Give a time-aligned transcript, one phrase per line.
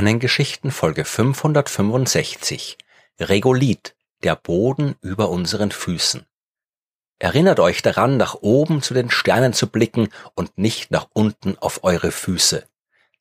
[0.00, 2.78] Sternengeschichten Folge 565
[3.20, 6.24] Regolith, der Boden über unseren Füßen.
[7.18, 11.84] Erinnert euch daran, nach oben zu den Sternen zu blicken und nicht nach unten auf
[11.84, 12.66] eure Füße.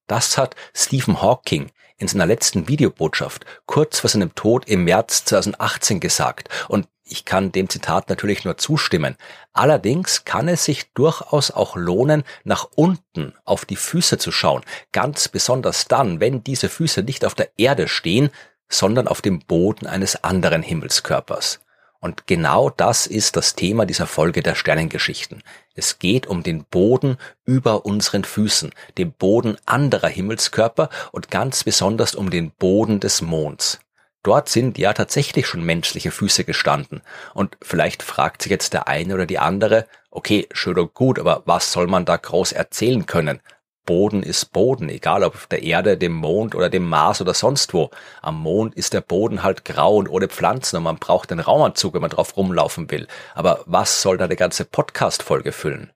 [0.10, 6.00] Das hat Stephen Hawking in seiner letzten Videobotschaft kurz vor seinem Tod im März 2018
[6.00, 9.18] gesagt und ich kann dem Zitat natürlich nur zustimmen.
[9.54, 14.64] Allerdings kann es sich durchaus auch lohnen, nach unten auf die Füße zu schauen.
[14.92, 18.32] Ganz besonders dann, wenn diese Füße nicht auf der Erde stehen,
[18.68, 21.60] sondern auf dem Boden eines anderen Himmelskörpers.
[22.02, 25.44] Und genau das ist das Thema dieser Folge der Sternengeschichten.
[25.76, 32.16] Es geht um den Boden über unseren Füßen, den Boden anderer Himmelskörper und ganz besonders
[32.16, 33.80] um den Boden des Monds.
[34.24, 37.02] Dort sind ja tatsächlich schon menschliche Füße gestanden.
[37.34, 41.44] Und vielleicht fragt sich jetzt der eine oder die andere, okay, schön und gut, aber
[41.46, 43.42] was soll man da groß erzählen können?
[43.90, 47.74] Boden ist Boden, egal ob auf der Erde, dem Mond oder dem Mars oder sonst
[47.74, 47.90] wo.
[48.22, 51.96] Am Mond ist der Boden halt grau und ohne Pflanzen und man braucht den Raumanzug,
[51.96, 53.08] wenn man drauf rumlaufen will.
[53.34, 55.92] Aber was soll da eine ganze Podcast-Folge füllen?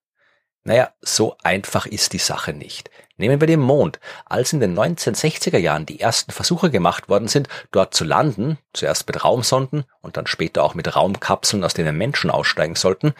[0.63, 2.89] Naja, so einfach ist die Sache nicht.
[3.17, 3.99] Nehmen wir den Mond.
[4.25, 9.05] Als in den 1960er Jahren die ersten Versuche gemacht worden sind, dort zu landen, zuerst
[9.05, 13.13] mit Raumsonden und dann später auch mit Raumkapseln, aus denen Menschen aussteigen sollten,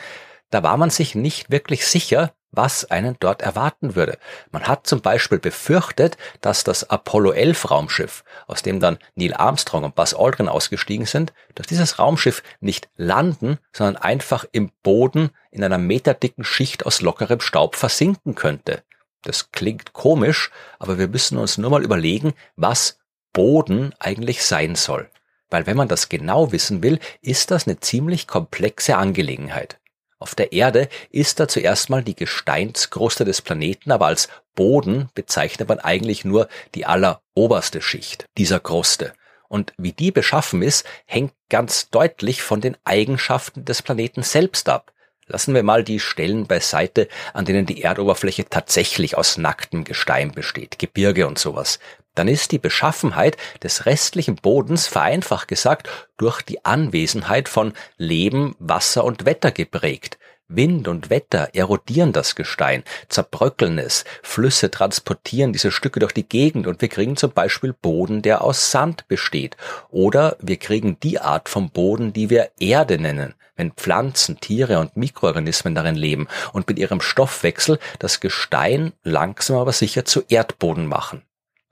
[0.49, 4.17] da war man sich nicht wirklich sicher, was einen dort erwarten würde.
[4.51, 9.83] Man hat zum Beispiel befürchtet, dass das Apollo 11 Raumschiff, aus dem dann Neil Armstrong
[9.83, 15.63] und Buzz Aldrin ausgestiegen sind, dass dieses Raumschiff nicht landen, sondern einfach im Boden in
[15.63, 18.83] einer meterdicken Schicht aus lockerem Staub versinken könnte.
[19.23, 22.99] Das klingt komisch, aber wir müssen uns nur mal überlegen, was
[23.31, 25.09] Boden eigentlich sein soll.
[25.49, 29.79] Weil wenn man das genau wissen will, ist das eine ziemlich komplexe Angelegenheit.
[30.23, 35.67] Auf der Erde ist da zuerst mal die Gesteinskruste des Planeten, aber als Boden bezeichnet
[35.67, 39.11] man eigentlich nur die alleroberste Schicht dieser Kruste.
[39.49, 44.93] Und wie die beschaffen ist, hängt ganz deutlich von den Eigenschaften des Planeten selbst ab.
[45.27, 50.79] Lassen wir mal die Stellen beiseite, an denen die Erdoberfläche tatsächlich aus nacktem Gestein besteht,
[50.79, 51.79] Gebirge und sowas.
[52.15, 59.03] Dann ist die Beschaffenheit des restlichen Bodens vereinfacht gesagt durch die Anwesenheit von Leben, Wasser
[59.03, 60.17] und Wetter geprägt.
[60.55, 66.67] Wind und Wetter erodieren das Gestein, zerbröckeln es, Flüsse transportieren diese Stücke durch die Gegend
[66.67, 69.57] und wir kriegen zum Beispiel Boden, der aus Sand besteht.
[69.89, 74.97] Oder wir kriegen die Art vom Boden, die wir Erde nennen, wenn Pflanzen, Tiere und
[74.97, 81.23] Mikroorganismen darin leben und mit ihrem Stoffwechsel das Gestein langsam aber sicher zu Erdboden machen.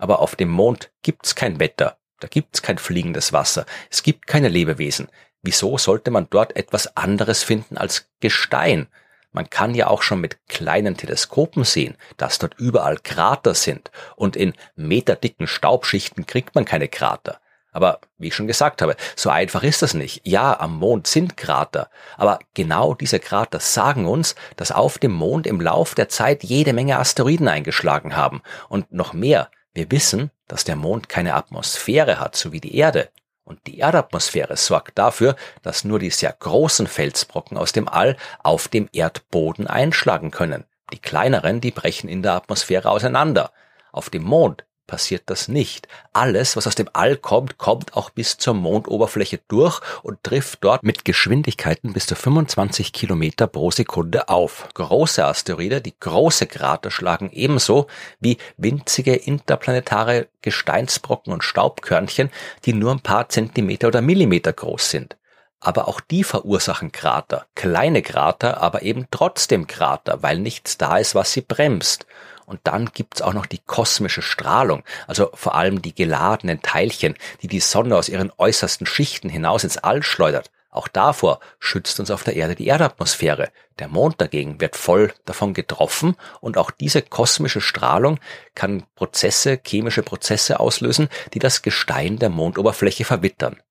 [0.01, 4.49] Aber auf dem Mond gibt's kein Wetter, da gibt's kein fliegendes Wasser, es gibt keine
[4.49, 5.09] Lebewesen.
[5.43, 8.87] Wieso sollte man dort etwas anderes finden als Gestein?
[9.31, 14.35] Man kann ja auch schon mit kleinen Teleskopen sehen, dass dort überall Krater sind und
[14.35, 17.39] in meterdicken Staubschichten kriegt man keine Krater.
[17.71, 20.21] Aber wie ich schon gesagt habe, so einfach ist das nicht.
[20.25, 25.45] Ja, am Mond sind Krater, aber genau diese Krater sagen uns, dass auf dem Mond
[25.45, 28.41] im Lauf der Zeit jede Menge Asteroiden eingeschlagen haben.
[28.67, 33.09] Und noch mehr, wir wissen, dass der Mond keine Atmosphäre hat, so wie die Erde.
[33.43, 38.67] Und die Erdatmosphäre sorgt dafür, dass nur die sehr großen Felsbrocken aus dem All auf
[38.67, 40.65] dem Erdboden einschlagen können.
[40.93, 43.51] Die kleineren, die brechen in der Atmosphäre auseinander.
[43.91, 45.87] Auf dem Mond passiert das nicht.
[46.11, 50.83] Alles, was aus dem All kommt, kommt auch bis zur Mondoberfläche durch und trifft dort
[50.83, 54.67] mit Geschwindigkeiten bis zu 25 Kilometer pro Sekunde auf.
[54.73, 57.87] Große Asteroide, die große Krater schlagen ebenso
[58.19, 62.29] wie winzige interplanetare Gesteinsbrocken und Staubkörnchen,
[62.65, 65.15] die nur ein paar Zentimeter oder Millimeter groß sind
[65.63, 67.45] aber auch die verursachen Krater.
[67.53, 72.07] Kleine Krater, aber eben trotzdem Krater, weil nichts da ist, was sie bremst.
[72.45, 77.47] Und dann gibt's auch noch die kosmische Strahlung, also vor allem die geladenen Teilchen, die
[77.47, 80.51] die Sonne aus ihren äußersten Schichten hinaus ins All schleudert.
[80.71, 83.51] Auch davor schützt uns auf der Erde die Erdatmosphäre.
[83.79, 88.19] Der Mond dagegen wird voll davon getroffen und auch diese kosmische Strahlung
[88.55, 93.61] kann Prozesse, chemische Prozesse auslösen, die das Gestein der Mondoberfläche verwittern.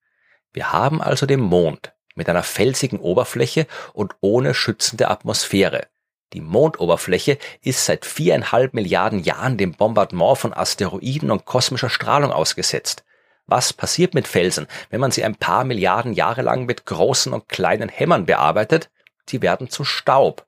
[0.53, 5.87] Wir haben also den Mond mit einer felsigen Oberfläche und ohne schützende Atmosphäre.
[6.33, 13.05] Die Mondoberfläche ist seit viereinhalb Milliarden Jahren dem Bombardement von Asteroiden und kosmischer Strahlung ausgesetzt.
[13.47, 17.49] Was passiert mit Felsen, wenn man sie ein paar Milliarden Jahre lang mit großen und
[17.49, 18.91] kleinen Hämmern bearbeitet?
[19.29, 20.47] Sie werden zu Staub.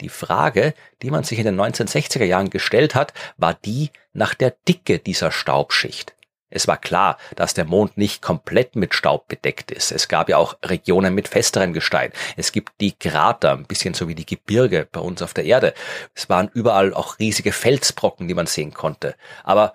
[0.00, 4.54] Die Frage, die man sich in den 1960er Jahren gestellt hat, war die nach der
[4.68, 6.14] Dicke dieser Staubschicht.
[6.50, 9.90] Es war klar, dass der Mond nicht komplett mit Staub bedeckt ist.
[9.90, 12.12] Es gab ja auch Regionen mit festerem Gestein.
[12.36, 15.74] Es gibt die Krater, ein bisschen so wie die Gebirge bei uns auf der Erde.
[16.14, 19.16] Es waren überall auch riesige Felsbrocken, die man sehen konnte.
[19.42, 19.74] Aber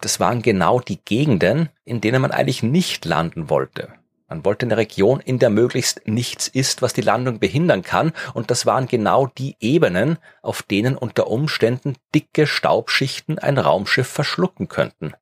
[0.00, 3.94] das waren genau die Gegenden, in denen man eigentlich nicht landen wollte.
[4.28, 8.50] Man wollte eine Region, in der möglichst nichts ist, was die Landung behindern kann, und
[8.50, 15.14] das waren genau die Ebenen, auf denen unter Umständen dicke Staubschichten ein Raumschiff verschlucken könnten.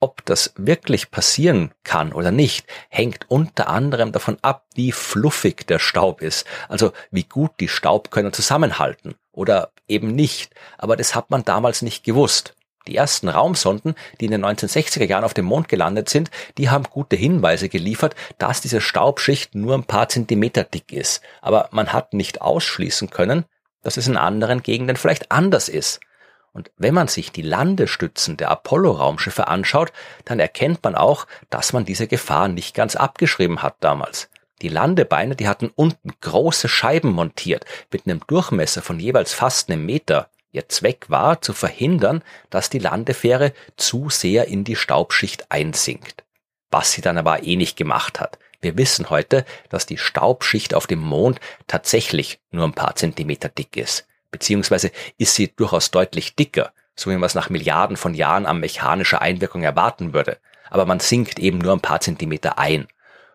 [0.00, 5.78] Ob das wirklich passieren kann oder nicht, hängt unter anderem davon ab, wie fluffig der
[5.78, 10.54] Staub ist, also wie gut die Staubkörner zusammenhalten oder eben nicht.
[10.78, 12.54] Aber das hat man damals nicht gewusst.
[12.86, 16.84] Die ersten Raumsonden, die in den 1960er Jahren auf dem Mond gelandet sind, die haben
[16.84, 21.20] gute Hinweise geliefert, dass diese Staubschicht nur ein paar Zentimeter dick ist.
[21.42, 23.44] Aber man hat nicht ausschließen können,
[23.82, 26.00] dass es in anderen Gegenden vielleicht anders ist.
[26.52, 29.92] Und wenn man sich die Landestützen der Apollo-Raumschiffe anschaut,
[30.24, 34.28] dann erkennt man auch, dass man diese Gefahr nicht ganz abgeschrieben hat damals.
[34.60, 39.86] Die Landebeine, die hatten unten große Scheiben montiert, mit einem Durchmesser von jeweils fast einem
[39.86, 40.28] Meter.
[40.52, 46.24] Ihr Zweck war, zu verhindern, dass die Landefähre zu sehr in die Staubschicht einsinkt.
[46.70, 48.38] Was sie dann aber eh nicht gemacht hat.
[48.60, 53.76] Wir wissen heute, dass die Staubschicht auf dem Mond tatsächlich nur ein paar Zentimeter dick
[53.76, 58.46] ist beziehungsweise ist sie durchaus deutlich dicker, so wie man es nach Milliarden von Jahren
[58.46, 60.38] an mechanischer Einwirkung erwarten würde.
[60.70, 62.86] Aber man sinkt eben nur ein paar Zentimeter ein.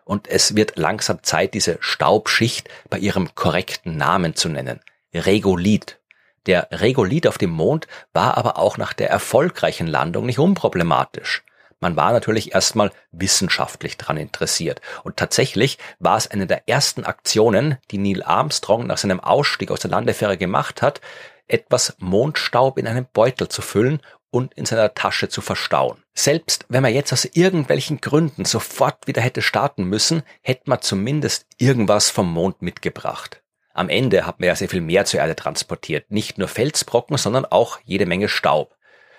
[0.04, 4.80] Und es wird langsam Zeit, diese Staubschicht bei ihrem korrekten Namen zu nennen.
[5.12, 5.98] Regolith.
[6.46, 11.42] Der Regolith auf dem Mond war aber auch nach der erfolgreichen Landung nicht unproblematisch.
[11.80, 14.80] Man war natürlich erstmal wissenschaftlich dran interessiert.
[15.04, 19.80] Und tatsächlich war es eine der ersten Aktionen, die Neil Armstrong nach seinem Ausstieg aus
[19.80, 21.00] der Landefähre gemacht hat,
[21.48, 24.00] etwas Mondstaub in einen Beutel zu füllen
[24.30, 26.02] und in seiner Tasche zu verstauen.
[26.14, 31.46] Selbst wenn man jetzt aus irgendwelchen Gründen sofort wieder hätte starten müssen, hätte man zumindest
[31.58, 33.42] irgendwas vom Mond mitgebracht.
[33.72, 36.10] Am Ende hat man ja sehr viel mehr zur Erde transportiert.
[36.10, 38.75] Nicht nur Felsbrocken, sondern auch jede Menge Staub.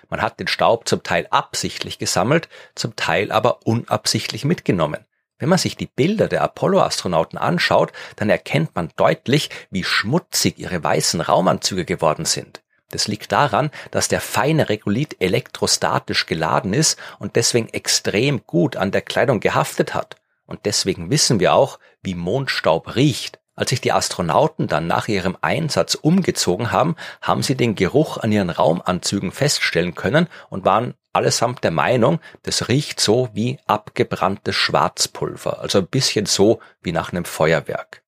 [0.10, 5.06] Man hat den Staub zum Teil absichtlich gesammelt, zum Teil aber unabsichtlich mitgenommen.
[5.40, 10.84] Wenn man sich die Bilder der Apollo-Astronauten anschaut, dann erkennt man deutlich, wie schmutzig ihre
[10.84, 12.64] weißen Raumanzüge geworden sind.
[12.90, 18.92] Das liegt daran, dass der feine Regolith elektrostatisch geladen ist und deswegen extrem gut an
[18.92, 20.16] der Kleidung gehaftet hat.
[20.46, 23.40] Und deswegen wissen wir auch, wie Mondstaub riecht.
[23.58, 28.32] Als sich die Astronauten dann nach ihrem Einsatz umgezogen haben, haben sie den Geruch an
[28.32, 35.60] ihren Raumanzügen feststellen können und waren allesamt der Meinung, das riecht so wie abgebranntes Schwarzpulver,
[35.60, 38.04] also ein bisschen so wie nach einem Feuerwerk.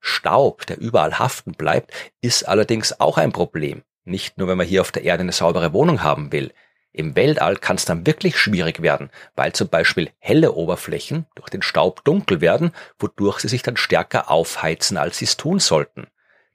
[0.00, 1.92] Staub, der überall haften bleibt,
[2.22, 3.82] ist allerdings auch ein Problem.
[4.04, 6.54] Nicht nur, wenn man hier auf der Erde eine saubere Wohnung haben will.
[6.92, 11.62] Im Weltall kann es dann wirklich schwierig werden, weil zum Beispiel helle Oberflächen durch den
[11.62, 16.06] Staub dunkel werden, wodurch sie sich dann stärker aufheizen, als sie es tun sollten.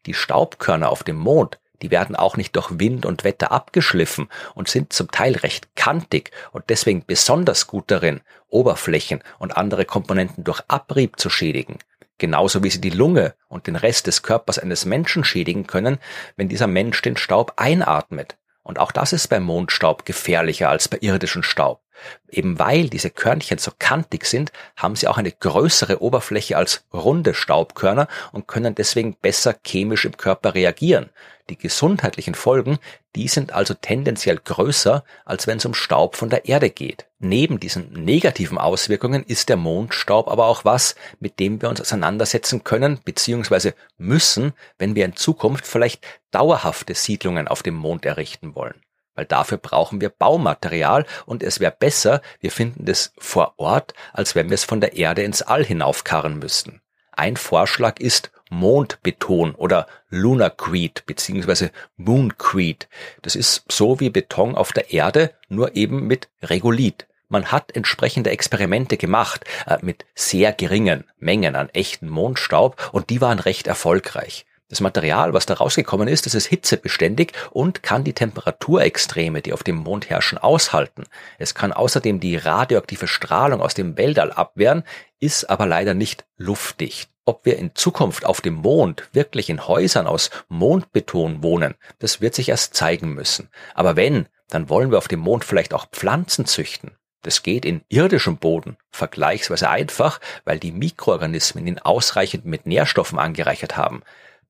[0.06, 4.70] Die Staubkörner auf dem Mond, die werden auch nicht durch Wind und Wetter abgeschliffen und
[4.70, 10.62] sind zum Teil recht kantig und deswegen besonders gut darin, Oberflächen und andere Komponenten durch
[10.68, 11.78] Abrieb zu schädigen.
[12.18, 16.00] Genauso wie sie die Lunge und den Rest des Körpers eines Menschen schädigen können,
[16.38, 18.38] wenn dieser Mensch den Staub einatmet.
[18.64, 21.82] Und auch das ist beim Mondstaub gefährlicher als bei irdischem Staub.
[22.30, 27.34] Eben weil diese Körnchen so kantig sind, haben sie auch eine größere Oberfläche als runde
[27.34, 31.10] Staubkörner und können deswegen besser chemisch im Körper reagieren.
[31.50, 32.80] Die gesundheitlichen Folgen,
[33.16, 37.06] die sind also tendenziell größer, als wenn es um Staub von der Erde geht.
[37.20, 42.64] Neben diesen negativen Auswirkungen ist der Mondstaub aber auch was, mit dem wir uns auseinandersetzen
[42.64, 43.74] können bzw.
[43.98, 48.82] müssen, wenn wir in Zukunft vielleicht dauerhafte Siedlungen auf dem Mond errichten wollen.
[49.16, 54.36] Weil dafür brauchen wir Baumaterial und es wäre besser, wir finden das vor Ort, als
[54.36, 56.82] wenn wir es von der Erde ins All hinaufkarren müssten.
[57.12, 61.70] Ein Vorschlag ist Mondbeton oder Lunarcrete bzw.
[61.98, 62.88] Mooncrete.
[63.22, 67.08] Das ist so wie Beton auf der Erde, nur eben mit Regolith.
[67.30, 73.22] Man hat entsprechende Experimente gemacht äh, mit sehr geringen Mengen an echten Mondstaub und die
[73.22, 74.46] waren recht erfolgreich.
[74.74, 79.62] Das Material, was da rausgekommen ist, das ist hitzebeständig und kann die Temperaturextreme, die auf
[79.62, 81.04] dem Mond herrschen, aushalten.
[81.38, 84.84] Es kann außerdem die radioaktive Strahlung aus dem Weltall abwehren,
[85.20, 87.12] ist aber leider nicht luftdicht.
[87.24, 92.34] Ob wir in Zukunft auf dem Mond wirklich in Häusern aus Mondbeton wohnen, das wird
[92.34, 93.50] sich erst zeigen müssen.
[93.76, 96.98] Aber wenn, dann wollen wir auf dem Mond vielleicht auch Pflanzen züchten.
[97.22, 103.78] Das geht in irdischem Boden vergleichsweise einfach, weil die Mikroorganismen ihn ausreichend mit Nährstoffen angereichert
[103.78, 104.02] haben.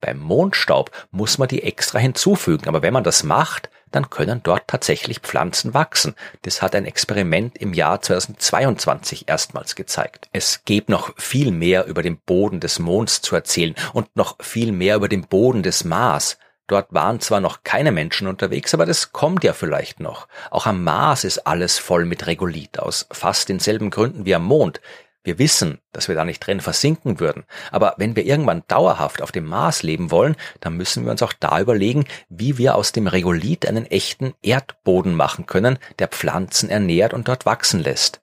[0.03, 4.67] Beim Mondstaub muss man die extra hinzufügen, aber wenn man das macht, dann können dort
[4.67, 6.13] tatsächlich Pflanzen wachsen.
[6.41, 10.27] Das hat ein Experiment im Jahr 2022 erstmals gezeigt.
[10.33, 14.73] Es gibt noch viel mehr über den Boden des Monds zu erzählen und noch viel
[14.73, 16.37] mehr über den Boden des Mars.
[16.67, 20.27] Dort waren zwar noch keine Menschen unterwegs, aber das kommt ja vielleicht noch.
[20.51, 24.81] Auch am Mars ist alles voll mit Regolith aus fast denselben Gründen wie am Mond.
[25.23, 27.45] Wir wissen, dass wir da nicht drin versinken würden.
[27.71, 31.33] Aber wenn wir irgendwann dauerhaft auf dem Mars leben wollen, dann müssen wir uns auch
[31.33, 37.13] da überlegen, wie wir aus dem Regolith einen echten Erdboden machen können, der Pflanzen ernährt
[37.13, 38.21] und dort wachsen lässt.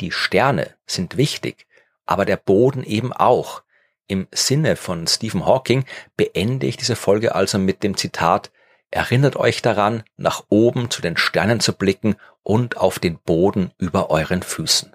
[0.00, 1.66] Die Sterne sind wichtig,
[2.06, 3.62] aber der Boden eben auch.
[4.08, 5.84] Im Sinne von Stephen Hawking
[6.16, 8.50] beende ich diese Folge also mit dem Zitat
[8.94, 14.10] Erinnert euch daran, nach oben zu den Sternen zu blicken und auf den Boden über
[14.10, 14.92] euren Füßen.